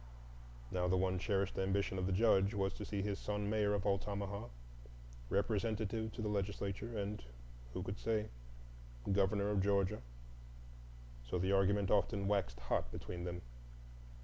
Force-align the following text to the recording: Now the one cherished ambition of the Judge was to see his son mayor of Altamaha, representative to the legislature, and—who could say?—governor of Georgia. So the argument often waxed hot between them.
Now 0.71 0.87
the 0.87 0.97
one 0.97 1.19
cherished 1.19 1.59
ambition 1.59 1.99
of 1.99 2.07
the 2.07 2.11
Judge 2.11 2.55
was 2.55 2.73
to 2.73 2.85
see 2.85 3.03
his 3.03 3.19
son 3.19 3.47
mayor 3.51 3.75
of 3.75 3.85
Altamaha, 3.85 4.47
representative 5.29 6.11
to 6.13 6.23
the 6.23 6.27
legislature, 6.27 6.97
and—who 6.97 7.83
could 7.83 7.99
say?—governor 7.99 9.51
of 9.51 9.61
Georgia. 9.61 10.01
So 11.29 11.37
the 11.37 11.51
argument 11.51 11.91
often 11.91 12.27
waxed 12.27 12.61
hot 12.61 12.91
between 12.91 13.25
them. 13.25 13.43